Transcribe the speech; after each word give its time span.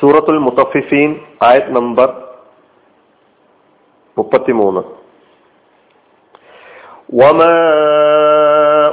സൂറത്തുൽ 0.00 0.38
മുത്തഫിഫീൻ 0.46 1.10
ആയത് 1.48 1.70
നമ്പർ 1.76 2.08
മുപ്പത്തിമൂന്ന് 4.16 4.82
وما 7.14 7.56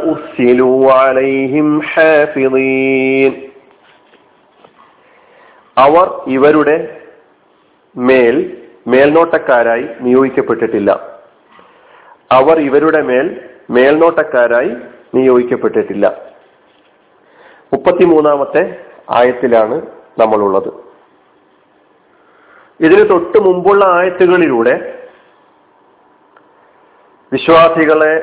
أرسلوا 0.06 0.82
عليهم 1.00 1.68
حافظين 1.84 3.34
അവർ 5.78 6.08
ഇവരുടെ 6.36 6.78
മേൽ 7.96 8.36
മേൽനോട്ടക്കാരായി 8.88 9.86
നിയോഗിക്കപ്പെട്ടിട്ടില്ല 10.06 10.90
അവർ 12.32 12.56
ഇവരുടെ 12.68 13.02
മേൽ 13.10 13.28
മേൽനോട്ടക്കാരായി 13.70 14.72
നിയോഗിക്കപ്പെട്ടിട്ടില്ല. 15.15 16.07
മുപ്പത്തിമൂന്നാമത്തെ 17.73 18.63
ആയത്തിലാണ് 19.11 19.77
നമ്മളുള്ളത്. 20.19 20.71
ഇതിന് 22.81 23.11
തൊട്ട് 23.11 23.39
മുമ്പുള്ള 23.39 23.85
ആയത്തുകളിലൂടെ 23.85 24.75
വിശ്വാസികളെ 27.33 28.15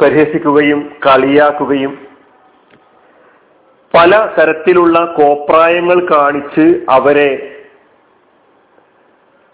പരിഹസിക്കുകയും 0.00 0.80
കളിയാക്കുകയും 1.06 1.92
പല 3.94 4.34
തരത്തിലുള്ള 4.38 5.14
കോപ്രായങ്ങൾ 5.18 5.98
കാണിച്ച് 6.10 6.66
അവരെ 6.90 7.30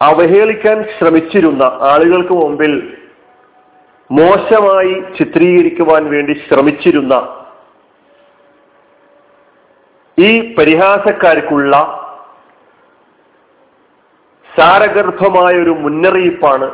അവഹേളിക്കാൻ 0.01 0.85
ശ്രമിച്ചിരുന്ന 0.99 1.63
ആളുകൾക്ക് 1.63 2.33
മുമ്പിൽ 2.33 2.73
മോശമായി 4.15 5.03
ചിത്രീകരിക്കുവാൻ 5.19 6.11
വേണ്ടി 6.11 6.33
ശ്രമിച്ചിരുന്ന 6.49 7.45
ഈ 10.19 10.55
പരിഹാസക്കാർക്കുള്ള 10.55 11.77
സാരഗർഭമായ 14.57 15.55
ഒരു 15.55 15.71
മുന്നറിയിപ്പാണ് 15.71 16.65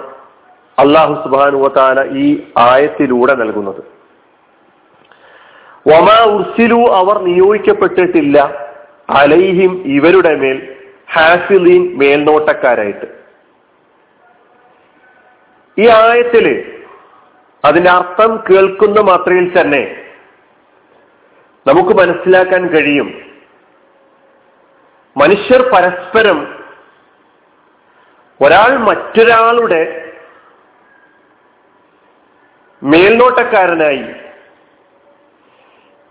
അള്ളാഹു 0.79 1.15
സുബാനുവത്താല 1.15 2.11
ഈ 2.17 2.43
ആയത്തിലൂടെ 2.59 3.35
നൽകുന്നത്. 3.35 3.85
വമാ 5.89 6.25
ഉർസിലു 6.25 6.93
അവർ 6.93 7.19
നിയോഗിക്കപ്പെട്ടിട്ടില്ല. 7.19 8.39
അലൈഹിം 9.11 9.83
ഇവരുടെ 9.87 10.35
മേൽ 10.35 10.77
ഹാസിലീൻ 11.13 11.99
മേൽനോട്ടക്കാരായിട്ട്. 11.99 13.07
ഈ 15.79 15.89
ആയത്തിൽ 15.89 16.77
അതിന്റെ 17.65 17.91
അർത്ഥം 17.91 18.45
കേൾക്കുന്ന 18.51 19.01
മാത്രയിൽ 19.01 19.61
തന്നെ 19.61 20.05
നമുക്ക് 21.67 21.89
മനസ്സിലാക്കാൻ 21.89 22.69
കഴിയും. 22.69 23.23
മനുഷ്യർ 25.17 25.63
പരസ്പരം 25.63 26.61
ഒരാൾ 28.45 28.77
മറ്റൊരാളുടെ 28.77 30.11
മേൽനോട്ടക്കാരനായി 32.83 34.05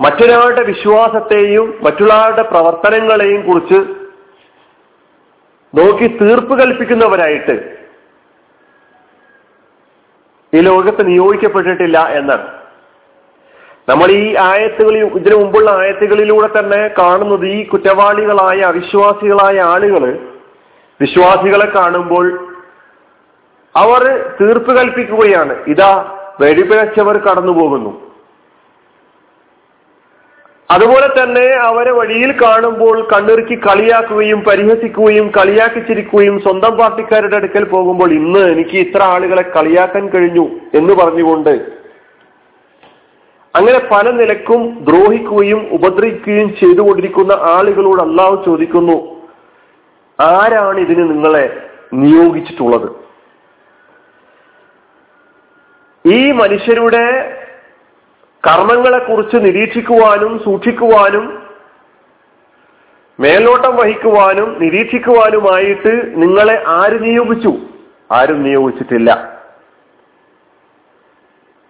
മറ്റൊരാളുടെ 0.02 0.64
വിശ്വാസത്തെയും 0.64 1.80
മറ്റുള്ളവരുടെ 1.83 2.42
പ്രവർത്തനങ്ങളെയും 2.42 3.42
കുറിച്ച് 3.47 3.80
നോക്കി 5.77 6.17
തീർപ്പ് 6.17 6.59
കൽപ്പിക്കുന്നവരായിട്ട് 6.59 7.79
ഈ 10.55 10.61
ലോകത്ത് 10.61 11.08
നിയോഗിക്കപ്പെട്ടിട്ടില്ല 11.08 12.08
എന്നാണ്. 12.08 12.47
നമ്മൾ 13.89 14.11
ഈ 14.11 14.36
ആയത്തുകളിൽ 14.36 15.03
ഇതിനു 15.05 15.36
മുമ്പുള്ള 15.36 15.69
ആയത്തുകളിലൂടെ 15.72 16.59
തന്നെ 16.59 16.89
കാണുന്നത് 16.97 17.45
ഈ 17.45 17.67
കുറ്റവാളികളായ 17.67 18.59
അവിശ്വാസികളായ 18.61 19.59
ആളുകൾ 19.59 20.20
വിശ്വാസികളെ 21.02 21.65
കാണുമ്പോൾ 21.65 22.26
അവർ 23.76 24.04
തീർപ്പ് 24.42 24.71
കൽപ്പിക്കുകയാണ്. 24.77 25.55
ഇതാ 25.67 26.15
വെടിപിഴച്ചവർ 26.42 27.17
കടന്നു 27.17 27.52
പോകുന്നു 27.52 28.08
അതുപോലെ 30.70 31.08
തന്നെ 31.08 31.46
അവരെ 31.68 31.92
വഴിയിൽ 31.92 32.32
കാണുമ്പോൾ 32.42 32.98
കണ്ണിറുക്കി 33.14 33.56
കളിയാക്കുകയും 33.56 34.40
പരിഹസിക്കുകയും 34.42 35.28
കളിയാക്കി 35.30 35.80
ചിരിക്കുകയും 35.80 36.36
സ്വന്തം 36.40 36.78
പാർട്ടിക്കാരുടെ 36.78 37.36
അടുക്കൽ 37.36 37.64
പോകുമ്പോൾ 37.64 38.12
ഇന്ന് 38.14 38.44
എനിക്ക് 38.52 38.78
ഇത്ര 38.78 39.02
ആളുകളെ 39.04 39.44
കളിയാക്കാൻ 39.56 40.10
കഴിഞ്ഞു 40.10 40.46
എന്ന് 40.74 40.94
പറഞ്ഞുകൊണ്ട് 40.94 41.54
അങ്ങനെ 43.56 43.80
പല 43.92 44.10
നിലക്കും 44.12 44.62
ദ്രോഹിക്കുകയും 44.80 45.62
ഉപദ്രവിക്കുകയും 45.72 46.50
ചെയ്തുകൊണ്ടിരിക്കുന്ന 46.56 47.34
ആളുകളോട് 47.56 48.02
അള്ളാഹു 48.02 48.36
ചോദിക്കുന്നു 48.46 48.98
ആരാണ് 50.20 50.80
ഇതിന് 50.80 51.04
നിങ്ങളെ 51.12 51.46
നിയോഗിച്ചിട്ടുള്ളത്? 51.94 52.90
ഈ 56.06 56.20
മനുഷ്യരുടെ 56.32 57.06
കർമ്മങ്ങളെക്കുറിച്ച് 58.48 59.36
നിരീക്ഷിക്കുവാനും 59.36 60.44
സൂക്ഷിക്കുവാനും 60.44 61.48
മേലോട്ടം 63.20 63.76
വഹിക്കുവാനും 63.76 64.60
നിരീക്ഷിക്കുവാനുമായിട്ട് 64.60 66.22
നിങ്ങളെ 66.22 66.64
ആര് 66.67 67.04
നിയോഗിച്ചു. 67.04 67.54
ആരും 68.11 68.44
നിയോഗിച്ചിട്ടില്ല. 68.44 69.39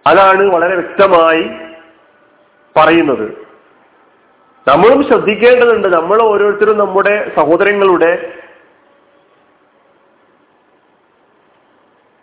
അതാണ് 0.06 0.54
വളരെ 0.54 0.74
വ്യക്തമായി 0.74 1.42
പറയുന്നത്. 2.76 3.46
നമ്മളും 4.68 5.08
ശ്രദ്ധിക്കേണ്ടതുണ്ട് 5.08 5.88
നമ്മൾ 5.88 6.22
ഓരോരുത്തരും 6.22 6.78
നമ്മുടെ 6.78 7.32
സഹോദരങ്ങളുടെ 7.36 8.32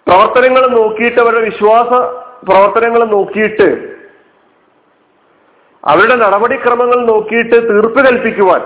പ്രവർത്തനങ്ങൾ 0.08 0.68
നോക്കിയിട്ട് 0.68 1.20
അവരുടെ 1.20 1.42
വിശ്വാസ 1.42 1.90
പ്രവർത്തനങ്ങൾ 2.46 3.06
നോക്കിയിട്ട് 3.06 3.97
അവരുടെ 5.84 6.16
നടപടിക്രമങ്ങൾ 6.16 7.06
നോക്കിയിട്ട് 7.06 7.58
തീർപ്പ് 7.70 8.00
കൽപ്പിക്കുവാൻ 8.06 8.62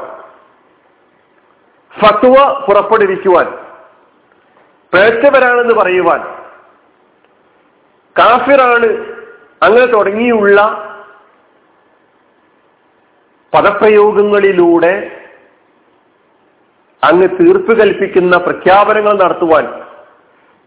ഫത്വ 1.94 2.36
പുറപ്പെടുവിക്കുവാൻ 2.66 3.48
പ്രേക്ഷകരാണെന്ന് 4.94 5.74
പറയുവാൻ 5.74 6.22
കാഫിറാണ് 8.16 8.88
അങ്ങനെ 9.64 9.86
തുടങ്ങിയുള്ള 9.86 10.60
പദപ്രയോഗങ്ങളിലൂടെ 13.54 15.22
അങ്ങ് 17.04 17.28
തീർപ്പ് 17.40 17.80
കൽപ്പിക്കുന്ന 17.80 18.38
പ്രഖ്യാപനങ്ങൾ 18.38 19.14
നടത്തുവാൻ 19.14 19.66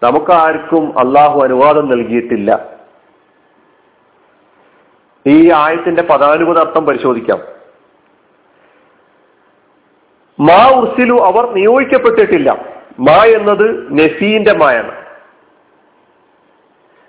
നമുക്കാർക്കും 0.03 0.99
അള്ളാഹു 0.99 1.43
അനുവാദം 1.43 1.89
നൽകിയിട്ടില്ല. 1.89 2.74
ഈ 5.27 5.53
ആയത്തിന്റെ 5.53 6.03
പദാനുപത 6.03 6.59
അർത്ഥം 6.59 6.87
പരിശോധിക്കാം. 6.87 7.39
മാ 10.41 10.71
ഉർസിലു 10.71 11.15
അവർ 11.15 11.55
നിയോഗിക്കപ്പെട്ടിട്ടില്ല. 11.55 12.65
മാ 13.01 13.25
എന്നത് 13.25 13.93
നസീന്റെ 13.99 14.53
മായാണ്. 14.53 15.05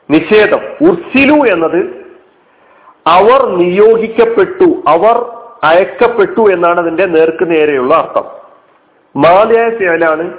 നിഷേധം. 0.10 0.60
ഉർസിലു 0.90 1.34
എന്നത് 1.34 2.06
അവർ 3.08 3.46
നിയോഗിക്കപ്പെട്ടു 3.46 4.84
അവർ 4.88 5.18
അയക്കപ്പെട്ടു 5.64 6.54
എന്നാണ് 6.54 6.80
അതിന്റെ 6.80 7.06
നേർക്ക് 7.06 7.52
നേരെയുള്ള 7.52 7.96
അർത്ഥം. 7.96 8.26
മാലയായ 9.16 9.70
ഫേലാണ് 9.70 10.38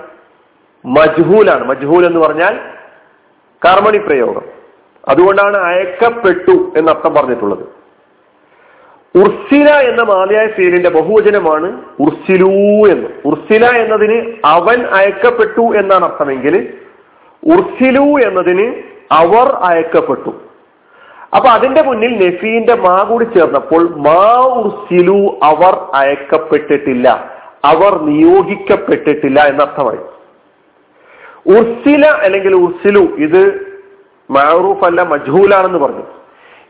മജ്ഹൂലാണ്. 0.86 1.64
മജ്ഹൂൽ 1.64 2.06
എന്ന് 2.06 2.20
പറഞ്ഞാൽ 2.20 2.54
കർമ്മണി 3.64 3.98
പ്രയോഗം. 3.98 4.65
അതുകൊണ്ടാണ് 5.08 5.56
അയക്കപ്പെട്ടു 5.56 6.72
എന്നർത്ഥം 6.76 7.14
പറഞ്ഞിട്ടുള്ളത്. 7.14 7.76
ഉർസില 9.18 9.70
എന്ന 9.70 10.02
മാലയായ 10.02 10.46
ഫീലിന്റെ 10.46 10.90
ബഹുവചനമാണ് 10.90 11.82
ഉർസിലൂ 12.00 12.50
എന്ന്. 12.86 13.08
ഉർസില 13.24 13.66
എന്നതിന് 13.66 14.34
അവൻ 14.44 14.86
അയക്കപ്പെട്ടു 14.86 15.60
എന്നാണ് 15.60 16.04
അർത്ഥമെങ്കിൽ 16.04 16.72
ഉർസിലു 17.46 18.28
എന്നതിന് 18.28 18.82
അവർ 19.12 19.48
അയക്കപ്പെട്ടു. 19.52 20.30
അപ്പൊ 21.36 21.48
അതിന്റെ 21.48 21.82
മുന്നിൽ 21.82 22.28
നഫീന്റെ 22.28 22.74
മാ 22.74 23.02
കൂടി 23.02 23.24
ചേർന്നപ്പോൾ 23.24 23.88
മാ 23.96 24.46
ഉർസിലു 24.46 25.38
അവർ 25.42 25.74
അയക്കപ്പെട്ടിട്ടില്ല. 25.94 27.36
അവർ 27.64 28.02
നിയോഗിക്കപ്പെട്ടിട്ടില്ല 28.02 29.40
എന്നർത്ഥമായി. 29.40 29.98
ഉർസില 31.46 32.06
അല്ലെങ്കിൽ 32.06 32.54
ഉർസിലു 32.54 33.00
ഇത് 33.00 33.65
മാറൂഫ് 34.30 34.84
അല്ല 34.84 35.02
മജ്ഹൂലാണെന്ന് 35.02 35.78
പറഞ്ഞു. 35.78 36.02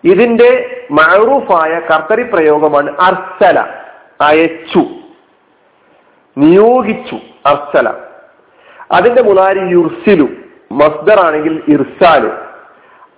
ഇതിന്റെ 0.05 0.83
മാറൂഫായ 0.91 1.81
കർത്തരി 1.81 2.23
പ്രയോഗമാണ് 2.23 2.97
അർസല 3.01 3.65
അയച്ചു 4.21 4.85
നിയോഗിച്ചു 6.39 7.17
അർസല. 7.47 7.93
അതിന്റെ 8.93 9.23
മുതാരി 9.23 9.59
യുർസിലു 9.59 10.29
മസ്ദർ 10.73 11.27
ആണെങ്കിൽ 11.27 11.63
ഇർസാലു. 11.69 12.31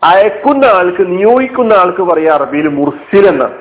അയക്കുന്ന 0.02 0.64
ആൾക്ക് 0.64 1.08
നിയോഗിക്കുന്ന 1.08 1.72
ആൾക്ക് 1.72 2.02
പറയാ 2.02 2.32
അറബിയിൽ 2.32 2.68
മുർസിൽ 2.68 3.26
എന്നാണ്. 3.26 3.58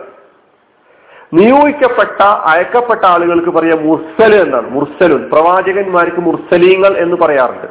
നിയോഗിക്കപ്പെട്ട 1.33 2.23
അയക്കപ്പെട്ട 2.23 3.05
ആളുകൾക്ക് 3.05 3.49
പറയാ 3.49 3.75
മുർസൽ 3.75 4.35
എന്നാണ്. 4.35 4.69
മുർസലുൻ 4.69 5.29
പ്രവാചകന്മാർക്ക് 5.29 6.17
മുർസലീങ്ങൾ 6.17 6.97
എന്ന് 6.97 7.17
പറയാറുണ്ട്. 7.17 7.67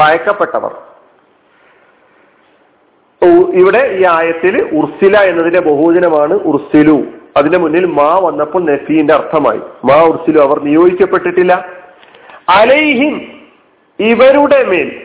അയക്കപ്പെട്ടവർ. 0.00 0.91
ഇവിടെ 3.52 3.96
ഈ 4.00 4.04
ആയത്തിൽ 4.04 4.68
ഉർസില 4.72 5.18
എന്നതിന്റെ 5.18 5.60
ബഹുജനമാണ് 5.60 6.34
ഉർസിലു. 6.34 7.04
അതിന്റെ 7.36 7.58
മുന്നിൽ 7.58 7.86
മാ 7.86 8.20
വന്നപ്പോൾ 8.22 8.62
നഫീന്റെ 8.62 9.14
അർത്ഥമായി. 9.14 9.60
മാ 9.84 10.02
ഉർസിലു 10.02 10.40
അവർ 10.40 10.60
നിയോഗിക്കപ്പെട്ടിട്ടില്ല. 10.62 11.64
അലൈഹിം 12.48 13.22
ഇവരുടെ 14.00 14.64
മേൽ. 14.64 15.00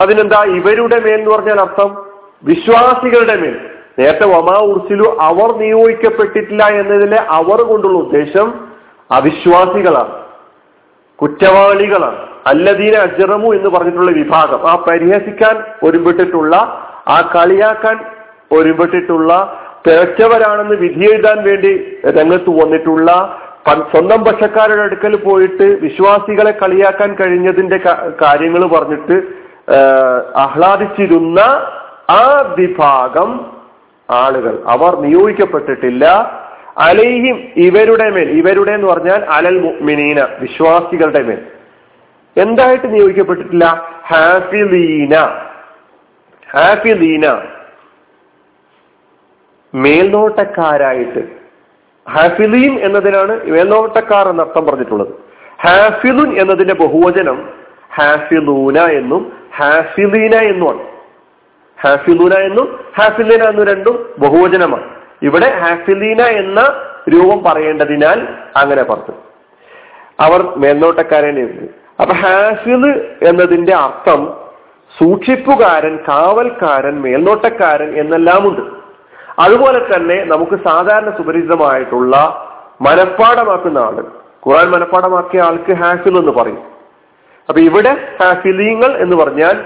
അതിനെന്താ 0.00 0.44
ഇവരുടെ 0.44 1.00
മേൽ 1.00 1.14
എന്ന് 1.14 1.30
പറഞ്ഞാൽ 1.30 1.60
അർത്ഥം? 1.60 2.06
വിശ്വാസികളുടെ 2.42 3.36
മേൽ. 3.36 3.56
നേരത്തെ 3.98 4.26
വമാ 4.26 4.58
ഉർസിലു 4.62 5.18
അവർ 5.20 5.58
നിയോഗിക്കപ്പെട്ടിട്ടില്ല 5.58 6.64
എന്നതിലെ 6.64 7.16
അവർ 7.28 7.62
കൊണ്ടുള്ള 7.62 7.98
ഉദ്ദേശം 7.98 8.68
അവിശ്വാസികളാണ്. 9.10 10.24
കുറ്റവാളികളാണ്. 11.16 12.26
അല്ലദീന 12.46 12.94
അജറമു 12.94 13.54
എന്ന് 13.54 13.70
പറഞ്ഞിട്ടുള്ള 13.70 14.10
വിഭാഗം. 14.10 14.70
ആ 14.70 14.84
പരിഹസിക്കാൻ 14.90 15.64
ഒരുമ്പെട്ടിട്ടുള്ള 15.82 16.84
ആ 17.08 17.32
കളിയാക്കാൻ 17.36 18.04
ഒരുപെട്ടിട്ടുള്ള 18.52 19.32
തിരച്ചവരാണെന്ന് 19.86 20.76
വിധി 20.76 21.12
എഴുതാൻ 21.12 21.44
വേണ്ടി 21.44 21.98
രംഗത്ത് 22.06 22.50
വന്നിട്ടുള്ള 22.50 23.10
സ്വന്തം 23.68 24.24
പക്ഷക്കാരുടെ 24.24 24.82
അടുക്കൽ 24.82 25.16
പോയിട്ട് 25.16 25.66
വിശ്വാസികളെ 25.80 26.50
കളിയാക്കാൻ 26.50 27.14
കഴിഞ്ഞതിന്റെ 27.14 27.76
കാര്യങ്ങൾ 28.22 28.66
പറഞ്ഞിട്ട് 28.66 29.22
ആഹ്ലാദിച്ചിരുന്ന 30.36 31.40
ആ 32.10 32.54
വിഭാഗം 32.58 33.58
ആളുകൾ. 34.10 34.62
അവർ 34.66 35.00
നിയോഗിക്കപ്പെട്ടിട്ടില്ല. 35.00 36.04
അലൈഹിം 36.78 37.36
ഇവരുടെ 37.56 38.10
മേൽ 38.10 38.28
ഇവരുടെ 38.30 38.72
എന്ന് 38.72 38.88
പറഞ്ഞാൽ 38.88 39.24
അലൽ 39.24 39.58
മുഅ്മിനീന 39.60 40.26
വിശ്വാസികളുടെ 40.40 41.22
മേൽ. 41.22 41.40
എന്തായിട്ട് 42.36 42.94
നിയോഗിക്കപ്പെട്ടിട്ടില്ല? 42.94 43.66
ഹാഫിലീന. 44.06 45.14
ഹാഫിലീന 46.56 47.42
മേൽനോട്ടക്കാരായിട്ട്. 49.74 51.28
ഹാഫിലീൻ 52.10 52.80
എന്നതിനാണ് 52.80 53.44
മേൽനോട്ടക്കാർ 53.44 54.28
എന്ന 54.28 54.42
അർത്ഥം 54.42 54.66
പറഞ്ഞിട്ടുള്ളത്. 54.66 55.08
ഹാഫിലുൻ 55.66 56.40
എന്നതിന്റെ 56.40 56.74
ബഹുവചനം 56.74 57.50
ഹാഫിലൂന 57.94 58.78
എന്നും 58.78 59.32
ഹാഫിലീന 59.56 60.34
എന്നുമാണ്. 60.34 60.86
ഹാഫിലൂന 61.86 62.34
എന്നും 62.34 62.84
ഹാഫിലീന 63.00 63.48
എന്നും 63.48 63.66
രണ്ടും 63.66 64.14
ബഹുവചനമാണ്. 64.18 64.96
ഇവിടെ 65.22 65.54
ഹാഫിലീന 65.58 66.20
എന്ന 66.22 66.60
രൂപം 67.08 67.44
പറയേണ്ടതിനാൽ 67.44 68.28
അങ്ങനെ 68.56 68.82
പറഞ്ഞു. 68.82 69.14
അവർ 70.20 70.58
മേൽനോട്ടക്കാരെ 70.58 71.68
അപ്പൊ 72.00 72.14
ഹാഫിദ് 72.14 73.06
എന്നതിന്റെ 73.22 73.74
അർത്ഥം 73.74 74.47
സൂക്ഷിപ്പുകാരൻ 74.96 75.96
കാവൽക്കാരൻ 76.08 77.02
മേൽനോട്ടക്കാരൻ 77.02 77.90
എന്നെല്ലാമുണ്ട്. 77.94 78.62
അതുപോലെ 79.38 79.80
തന്നെ 79.90 80.24
നമുക്ക് 80.24 80.56
സാധാരണ 80.68 81.10
സുപരിചിതമായിട്ടുള്ള 81.10 82.14
മനഃപ്പാടമാക്കുന്ന 82.80 83.78
ആൾ 83.78 83.96
ഖുറാൻ 84.46 84.70
മനഃപ്പാടമാക്കിയ 84.70 85.40
ആൾക്ക് 85.42 85.72
ഹാഫിൽ 85.72 86.18
എന്ന് 86.18 86.32
പറയും. 86.32 86.62
അപ്പൊ 87.48 87.60
ഇവിടെ 87.60 87.92
ഹാഫിലീങ്ങൾ 88.22 88.90
എന്ന് 88.96 89.16
പറഞ്ഞാൽ 89.16 89.56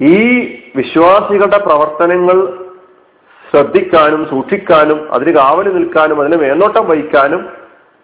ഈ 0.00 0.18
വിശ്വാസികളുടെ 0.76 1.58
പ്രവർത്തനങ്ങൾ 1.58 2.38
ശ്രദ്ധിക്കാനും 3.50 4.28
സൂക്ഷിക്കാനും 4.30 5.08
അതിന് 5.14 5.32
കാവൽ 5.36 5.66
നിൽക്കാനും 5.74 6.20
അതിന് 6.20 6.36
മേൽനോട്ടം 6.42 6.84
വഹിക്കാനും 6.88 7.48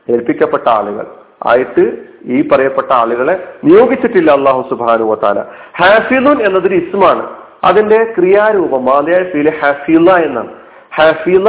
ഏൽപ്പിക്കപ്പെട്ട 0.08 0.68
ആളുകൾ. 0.68 1.06
ആയിട്ട് 1.46 1.84
ഈ 2.24 2.48
പറയപ്പെട്ട 2.48 2.92
ആളുകളെ 2.92 3.34
നിയോഗിച്ചിട്ടില്ല 3.64 4.30
അള്ളാഹു 4.30 4.62
സുബാനു 4.70 5.04
വത്താല 5.04 5.40
ഹാഫിലുൻ 5.80 6.46
എന്നതൊരു 6.46 6.74
ഇസ്മാണ്. 6.74 7.26
അതിന്റെ 7.64 8.04
ക്രിയാരൂപം 8.04 8.84
മാതയായ 8.84 9.22
ഫീൽ 9.24 9.50
ഹാഫില 9.60 10.10
എന്നാണ്. 10.10 10.52
ഹാഫില 10.94 11.46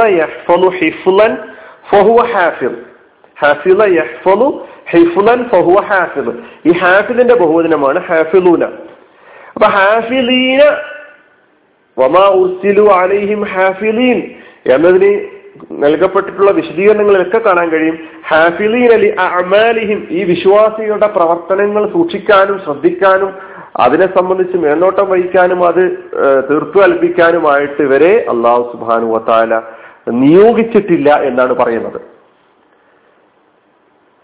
ഈ 6.66 6.72
ഹാഫിലിന്റെ 6.72 7.34
ബഹുവചനമാണ് 7.34 7.98
ഹാഫിലൂന 7.98 8.64
അപ്പൊ 9.54 9.66
ഹാഫിലീന 9.66 10.62
വമാ 11.98 12.24
ഉർസിലു 12.40 12.84
അലൈഹിം 12.92 13.44
ഹാഫിലീൻ 13.44 14.18
എന്നതിന് 14.74 15.37
നൽകപ്പെട്ടിട്ടുള്ള 15.82 16.50
വിശദീകരണങ്ങളിലൊക്കെ 16.50 17.38
കാണാൻ 17.38 17.68
കഴിയും. 17.70 17.96
ഹാഫിലീൻ 18.30 18.90
അലി 18.96 19.08
അമാലിഹിം 19.26 20.00
ഈ 20.10 20.24
വിശ്വാസികളുടെ 20.24 21.06
പ്രവർത്തനങ്ങൾ 21.06 21.82
സൂക്ഷിക്കാനും 21.92 22.58
ശ്രദ്ധിക്കാനും 22.66 23.32
അതിനെ 23.84 24.06
സംബന്ധിച്ച് 24.18 24.56
മേൽനോട്ടം 24.56 25.06
വഹിക്കാനും 25.10 25.60
അത് 25.66 25.82
തീർത്തു 26.50 26.78
കൽപ്പിക്കാനുമായിട്ട് 26.78 27.80
ഇവരെ 27.88 28.12
അള്ളാഹു 28.34 28.62
സുബാനു 28.72 29.08
വത്താല 29.14 29.60
നിയോഗിച്ചിട്ടില്ല 30.22 31.08
എന്നാണ് 31.28 31.52
പറയുന്നത്. 31.52 32.00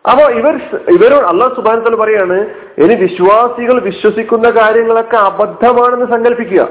അപ്പോ 0.05 0.25
ഇവർ 0.41 0.55
ഇവരോട് 0.95 1.27
അള്ളാഹു 1.33 1.63
തല 1.67 1.95
പറയാണ് 2.01 2.39
ഇനി 2.85 2.95
വിശ്വാസികൾ 3.05 3.77
വിശ്വസിക്കുന്ന 3.91 4.49
കാര്യങ്ങളൊക്കെ 4.61 5.17
അബദ്ധമാണെന്ന് 5.29 6.09
സങ്കല്പിക്കുക 6.15 6.63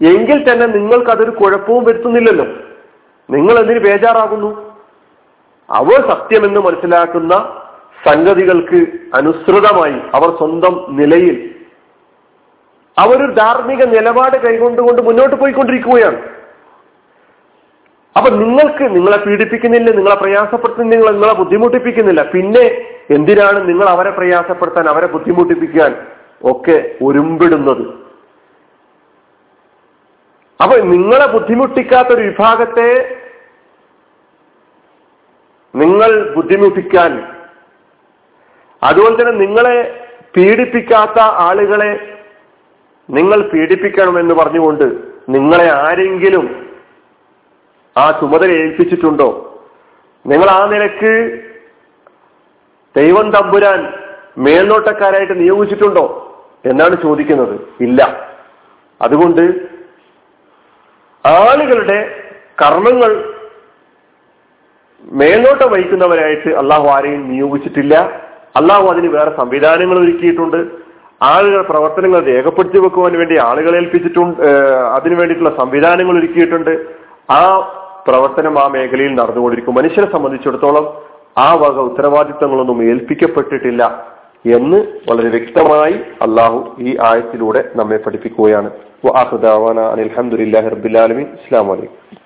എങ്കിൽ 0.00 0.38
തന്നെ 0.48 0.66
നിങ്ങൾക്ക് 0.78 1.10
അതൊരു 1.14 1.30
കുഴപ്പവും 1.30 1.84
വരുത്തുന്നില്ലല്ലോ. 1.84 2.46
നിങ്ങൾ 3.34 3.54
എന്തിന് 3.58 3.78
ബേജാറാകുന്നു? 3.78 4.50
അവർ 5.68 5.98
സത്യമെന്ന് 6.10 6.60
മനസ്സിലാക്കുന്ന 6.60 7.34
സംഗതികൾക്ക് 8.06 8.78
അനുസൃതമായി 9.14 9.98
അവർ 10.14 10.28
സ്വന്തം 10.38 10.74
നിലയിൽ 10.88 11.36
അവരൊരു 12.96 13.32
ധാർമ്മിക 13.32 13.82
നിലപാട് 13.84 14.36
കൈകൊണ്ടുകൊണ്ട് 14.46 15.02
മുന്നോട്ട് 15.02 15.36
പോയിക്കൊണ്ടിരിക്കുകയാണ്. 15.36 16.18
അപ്പൊ 18.16 18.30
നിങ്ങൾക്ക് 18.30 18.84
നിങ്ങളെ 18.96 19.18
പീഡിപ്പിക്കുന്നില്ല 19.24 19.90
നിങ്ങളെ 19.90 20.16
പ്രയാസപ്പെടുത്തുന്നില്ല 20.16 21.00
നിങ്ങൾ 21.00 21.12
നിങ്ങളെ 21.12 21.34
ബുദ്ധിമുട്ടിപ്പിക്കുന്നില്ല. 21.34 22.22
പിന്നെ 22.22 22.64
എന്തിനാണ് 23.10 23.68
നിങ്ങൾ 23.68 23.86
അവരെ 23.88 24.10
പ്രയാസപ്പെടുത്താൻ 24.10 24.88
അവരെ 24.88 25.06
ബുദ്ധിമുട്ടിപ്പിക്കാൻ 25.06 25.94
ഒക്കെ 26.44 26.76
ഒരുമ്പിടുന്നത്? 27.02 27.84
അപ്പൊ 30.62 30.76
നിങ്ങളെ 30.76 31.26
ബുദ്ധിമുട്ടിക്കാത്ത 31.26 32.08
ഒരു 32.08 32.22
വിഭാഗത്തെ 32.22 33.16
നിങ്ങൾ 35.74 36.34
ബുദ്ധിമുട്ടിക്കാൻ 36.34 37.36
അതുപോലെ 38.82 39.14
തന്നെ 39.14 39.32
നിങ്ങളെ 39.32 40.08
പീഡിപ്പിക്കാത്ത 40.36 41.20
ആളുകളെ 41.20 42.18
നിങ്ങൾ 43.10 43.42
പീഡിപ്പിക്കണമെന്ന് 43.42 44.34
പറഞ്ഞുകൊണ്ട് 44.34 44.84
നിങ്ങളെ 45.28 45.70
ആരെങ്കിലും 45.72 46.70
ആ 47.96 48.10
ചുമതല 48.10 48.50
ഏൽപ്പിച്ചിട്ടുണ്ടോ? 48.50 49.60
നിങ്ങൾ 50.26 50.50
ആ 50.50 50.66
നിലയ്ക്ക് 50.66 51.42
ദൈവം 52.96 53.30
തമ്പുരാൻ 53.30 53.92
മേൽനോട്ടക്കാരായിട്ട് 54.38 55.40
നിയോഗിച്ചിട്ടുണ്ടോ? 55.40 56.34
എന്നാണ് 56.66 57.02
ചോദിക്കുന്നത്. 57.02 57.60
ഇല്ല. 57.80 58.30
അതുകൊണ്ട് 59.02 59.69
ആളുകളുടെ 61.24 61.98
കർമ്മങ്ങൾ 62.62 63.34
മേൽനോട്ടം 65.12 65.72
വഹിക്കുന്നവരായിട്ട് 65.72 66.50
അള്ളാഹു 66.54 66.88
ആരെയും 66.88 67.30
നിയോഗിച്ചിട്ടില്ല. 67.30 67.94
അള്ളാഹു 68.56 68.86
അതിന് 68.88 69.06
വേറെ 69.06 69.30
സംവിധാനങ്ങൾ 69.36 69.98
ഒരുക്കിയിട്ടുണ്ട്. 69.98 70.90
ആളുകളുടെ 71.22 71.62
പ്രവർത്തനങ്ങൾ 71.62 72.24
രേഖപ്പെടുത്തി 72.24 72.78
വെക്കുവാൻ 72.78 73.12
വേണ്ടി 73.18 73.36
ആളുകളെ 73.36 73.76
ഏൽപ്പിച്ചിട്ടുണ്ട് 73.76 74.42
അതിനു 74.96 75.14
വേണ്ടിയിട്ടുള്ള 75.14 75.56
സംവിധാനങ്ങൾ 75.58 76.18
ഒരുക്കിയിട്ടുണ്ട്. 76.18 76.86
ആ 77.30 77.58
പ്രവർത്തനം 78.08 78.58
ആ 78.58 78.68
മേഖലയിൽ 78.68 79.14
നടന്നുകൊണ്ടിരിക്കും. 79.14 79.74
മനുഷ്യരെ 79.74 80.12
സംബന്ധിച്ചിടത്തോളം 80.12 80.86
ആ 81.38 81.54
വക 81.54 81.76
ഉത്തരവാദിത്തങ്ങളൊന്നും 81.90 82.90
ഏൽപ്പിക്കപ്പെട്ടിട്ടില്ല. 82.90 84.09
എന്ന് 84.46 84.76
വളരെ 85.10 85.28
വ്യക്തമായി 85.28 85.92
അള്ളാഹു 85.92 86.76
ഈ 86.78 86.96
ആയത്തിലൂടെ 87.00 87.64
നമ്മെ 87.76 87.96
പഠിപ്പിക്കുകയാണ്. 87.96 88.70
അലഹമുല്ലാ 89.04 90.60
റബിലാലമി 90.60 91.22
ഇസ്ലാം 91.22 91.68
വലൈക്കും 91.68 92.19